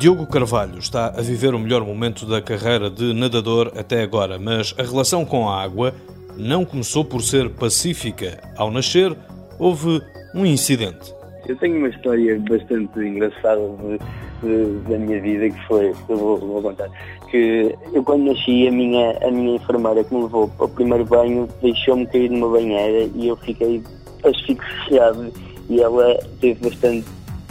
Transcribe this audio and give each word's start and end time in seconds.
Diogo 0.00 0.26
Carvalho 0.26 0.78
está 0.78 1.08
a 1.08 1.20
viver 1.20 1.54
o 1.54 1.58
melhor 1.58 1.84
momento 1.84 2.24
da 2.24 2.40
carreira 2.40 2.88
de 2.88 3.12
nadador 3.12 3.70
até 3.76 4.02
agora, 4.02 4.38
mas 4.38 4.74
a 4.78 4.82
relação 4.82 5.26
com 5.26 5.46
a 5.46 5.62
água 5.62 5.92
não 6.38 6.64
começou 6.64 7.04
por 7.04 7.20
ser 7.20 7.50
pacífica. 7.50 8.40
Ao 8.56 8.70
nascer, 8.70 9.14
houve 9.58 10.00
um 10.34 10.46
incidente. 10.46 11.14
Eu 11.46 11.54
tenho 11.56 11.76
uma 11.76 11.88
história 11.88 12.40
bastante 12.48 12.98
engraçada 12.98 13.60
de, 13.60 13.98
de, 14.42 14.88
da 14.88 14.96
minha 14.96 15.20
vida 15.20 15.50
que 15.50 15.66
foi, 15.66 15.94
eu 16.08 16.16
vou, 16.16 16.38
vou, 16.38 16.62
contar, 16.62 16.88
que 17.30 17.76
eu 17.92 18.02
quando 18.02 18.24
nasci 18.24 18.68
a 18.68 18.72
minha, 18.72 19.18
a 19.22 19.30
minha 19.30 19.56
enfermeira 19.56 20.02
que 20.02 20.14
me 20.14 20.22
levou 20.22 20.50
ao 20.60 20.68
primeiro 20.70 21.04
banho 21.04 21.46
deixou-me 21.60 22.06
cair 22.06 22.30
numa 22.30 22.48
banheira 22.48 23.10
e 23.14 23.28
eu 23.28 23.36
fiquei 23.36 23.82
asfixiado 24.24 25.30
e 25.68 25.78
ela 25.78 26.18
teve 26.40 26.70
bastante 26.70 27.04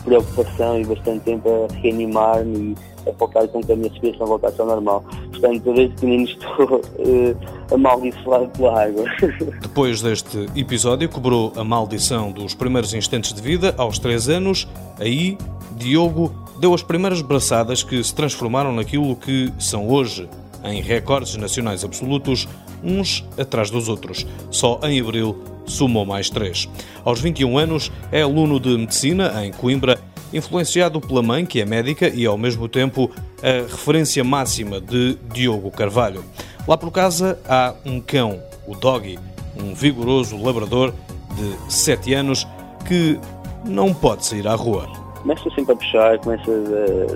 preocupação 0.09 0.81
e 0.81 0.85
bastante 0.85 1.23
tempo 1.23 1.67
a 1.69 1.73
reanimar-me 1.75 2.75
e 3.05 3.09
a 3.09 3.13
focar 3.13 3.47
com 3.47 3.61
que 3.61 3.71
a 3.71 3.75
minha 3.75 3.89
respiração 3.89 4.25
voltasse 4.25 4.59
ao 4.59 4.67
normal. 4.67 5.03
Portanto, 5.31 5.73
desde 5.73 5.95
pequenino 5.95 6.23
estou 6.23 6.75
uh, 6.77 7.73
amaldiçoado 7.73 8.49
pela 8.49 8.83
água. 8.83 9.05
Depois 9.61 10.01
deste 10.01 10.47
episódio, 10.55 11.07
cobrou 11.07 11.53
a 11.55 11.63
maldição 11.63 12.31
dos 12.31 12.53
primeiros 12.53 12.93
instantes 12.93 13.33
de 13.33 13.41
vida, 13.41 13.73
aos 13.77 13.99
3 13.99 14.29
anos. 14.29 14.67
Aí, 14.99 15.37
Diogo 15.77 16.33
deu 16.59 16.73
as 16.73 16.83
primeiras 16.83 17.21
braçadas 17.21 17.83
que 17.83 18.03
se 18.03 18.13
transformaram 18.13 18.73
naquilo 18.73 19.15
que 19.15 19.53
são 19.57 19.87
hoje, 19.87 20.27
em 20.63 20.81
recordes 20.81 21.35
nacionais 21.35 21.83
absolutos, 21.83 22.47
uns 22.83 23.25
atrás 23.37 23.69
dos 23.69 23.87
outros. 23.87 24.25
Só 24.49 24.79
em 24.83 24.99
abril 24.99 25.37
somou 25.65 26.05
mais 26.05 26.29
três. 26.29 26.67
Aos 27.03 27.21
21 27.21 27.57
anos, 27.57 27.91
é 28.11 28.21
aluno 28.21 28.59
de 28.59 28.69
medicina 28.77 29.45
em 29.45 29.51
Coimbra, 29.51 29.99
influenciado 30.33 30.99
pela 31.01 31.21
mãe, 31.21 31.45
que 31.45 31.61
é 31.61 31.65
médica 31.65 32.07
e 32.07 32.25
ao 32.25 32.37
mesmo 32.37 32.67
tempo 32.67 33.09
a 33.41 33.69
referência 33.69 34.23
máxima 34.23 34.79
de 34.79 35.17
Diogo 35.33 35.71
Carvalho. 35.71 36.23
Lá 36.67 36.77
por 36.77 36.91
casa 36.91 37.39
há 37.47 37.73
um 37.85 37.99
cão, 37.99 38.39
o 38.67 38.75
Doggy, 38.75 39.17
um 39.57 39.73
vigoroso 39.73 40.37
labrador 40.37 40.93
de 41.35 41.73
7 41.73 42.13
anos 42.13 42.47
que 42.87 43.19
não 43.65 43.93
pode 43.93 44.25
sair 44.25 44.47
à 44.47 44.55
rua. 44.55 44.87
Começa 45.21 45.49
sempre 45.49 45.73
a 45.73 45.75
puxar, 45.75 46.17
começa 46.19 46.51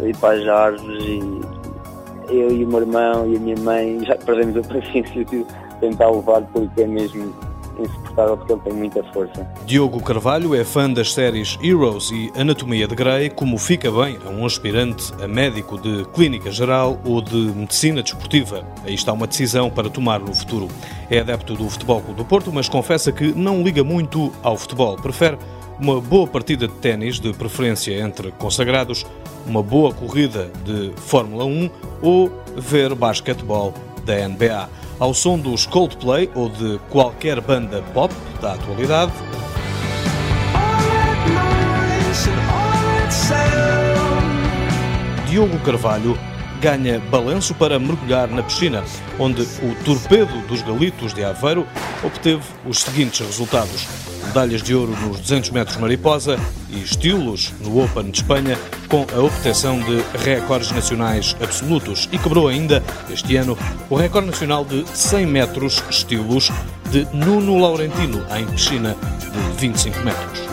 a 0.01 0.07
ir 0.07 0.15
para 0.17 0.41
as 0.41 0.47
árvores 0.47 1.03
e 1.03 1.62
eu 2.29 2.51
e 2.51 2.63
o 2.63 2.67
meu 2.67 2.79
irmão 2.81 3.27
e 3.27 3.37
a 3.37 3.39
minha 3.39 3.57
mãe 3.57 4.03
já 4.05 4.15
perdemos 4.15 4.57
a 4.57 4.73
paciência 4.73 5.25
de 5.25 5.45
tentar 5.79 6.09
levar 6.09 6.41
porque 6.53 6.81
é 6.81 6.87
mesmo 6.87 7.33
insuportável 7.79 8.37
porque 8.37 8.53
ele 8.53 8.61
tem 8.61 8.73
muita 8.73 9.03
força. 9.11 9.47
Diogo 9.65 10.01
Carvalho 10.01 10.53
é 10.55 10.63
fã 10.63 10.89
das 10.89 11.13
séries 11.13 11.57
Heroes 11.61 12.11
e 12.11 12.31
Anatomia 12.39 12.87
de 12.87 12.95
Grey, 12.95 13.29
como 13.29 13.57
fica 13.57 13.91
bem 13.91 14.17
a 14.25 14.29
um 14.29 14.45
aspirante 14.45 15.11
a 15.21 15.27
médico 15.27 15.79
de 15.79 16.05
clínica 16.13 16.51
geral 16.51 16.99
ou 17.05 17.21
de 17.21 17.35
medicina 17.35 18.03
desportiva. 18.03 18.63
Aí 18.85 18.93
está 18.93 19.11
uma 19.11 19.27
decisão 19.27 19.69
para 19.69 19.89
tomar 19.89 20.19
no 20.19 20.33
futuro. 20.33 20.67
É 21.09 21.19
adepto 21.19 21.55
do 21.55 21.69
Futebol 21.69 22.01
do 22.15 22.25
Porto, 22.25 22.51
mas 22.51 22.69
confessa 22.69 23.11
que 23.11 23.33
não 23.33 23.63
liga 23.63 23.83
muito 23.83 24.31
ao 24.41 24.57
futebol. 24.57 24.95
Prefere 24.95 25.37
uma 25.79 25.99
boa 25.99 26.27
partida 26.27 26.67
de 26.67 26.73
ténis, 26.75 27.19
de 27.19 27.33
preferência 27.33 27.99
entre 27.99 28.31
consagrados, 28.33 29.05
uma 29.45 29.61
boa 29.61 29.93
corrida 29.93 30.51
de 30.63 30.91
Fórmula 30.97 31.45
1 31.45 31.69
ou 32.01 32.31
ver 32.55 32.95
basquetebol 32.95 33.73
da 34.05 34.27
NBA 34.27 34.69
ao 34.99 35.13
som 35.13 35.37
dos 35.37 35.65
Coldplay 35.65 36.29
ou 36.35 36.49
de 36.49 36.79
qualquer 36.89 37.41
banda 37.41 37.81
pop 37.93 38.13
da 38.41 38.53
atualidade. 38.53 39.11
Diogo 45.27 45.57
Carvalho 45.59 46.17
ganha 46.63 46.97
balanço 47.11 47.53
para 47.53 47.77
mergulhar 47.77 48.29
na 48.29 48.41
piscina, 48.41 48.85
onde 49.19 49.41
o 49.41 49.75
torpedo 49.83 50.47
dos 50.47 50.61
Galitos 50.61 51.13
de 51.13 51.21
Aveiro 51.21 51.67
obteve 52.01 52.41
os 52.65 52.79
seguintes 52.79 53.19
resultados: 53.19 53.85
medalhas 54.27 54.63
de 54.63 54.73
ouro 54.73 54.93
nos 55.01 55.19
200 55.19 55.49
metros 55.49 55.75
mariposa 55.75 56.39
e 56.69 56.81
estilos 56.81 57.51
no 57.59 57.83
Open 57.83 58.09
de 58.09 58.19
Espanha, 58.19 58.57
com 58.87 59.05
a 59.13 59.19
obtenção 59.19 59.77
de 59.79 60.01
recordes 60.23 60.71
nacionais 60.71 61.35
absolutos 61.43 62.07
e 62.13 62.17
quebrou 62.17 62.47
ainda, 62.47 62.81
este 63.11 63.35
ano, 63.35 63.57
o 63.89 63.97
recorde 63.97 64.27
nacional 64.27 64.63
de 64.63 64.85
100 64.87 65.25
metros 65.25 65.83
estilos 65.89 66.49
de 66.91 67.05
Nuno 67.13 67.59
Laurentino 67.59 68.25
em 68.37 68.45
piscina 68.45 68.95
de 69.19 69.59
25 69.59 69.99
metros. 69.99 70.52